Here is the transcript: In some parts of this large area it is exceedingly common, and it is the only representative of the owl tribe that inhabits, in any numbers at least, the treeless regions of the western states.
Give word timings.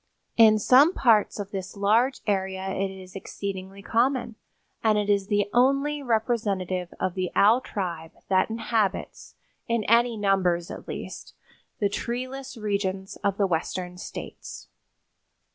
In 0.35 0.57
some 0.57 0.95
parts 0.95 1.37
of 1.39 1.51
this 1.51 1.77
large 1.77 2.21
area 2.25 2.67
it 2.71 2.89
is 2.89 3.15
exceedingly 3.15 3.83
common, 3.83 4.33
and 4.83 4.97
it 4.97 5.11
is 5.11 5.27
the 5.27 5.47
only 5.53 6.01
representative 6.01 6.91
of 6.99 7.13
the 7.13 7.29
owl 7.35 7.61
tribe 7.61 8.13
that 8.27 8.49
inhabits, 8.49 9.35
in 9.67 9.83
any 9.83 10.17
numbers 10.17 10.71
at 10.71 10.87
least, 10.87 11.35
the 11.77 11.87
treeless 11.87 12.57
regions 12.57 13.15
of 13.17 13.37
the 13.37 13.45
western 13.45 13.95
states. 13.99 14.69